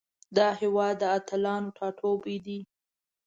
[0.35, 2.59] دا هیواد د اتلانو ټاټوبی ده.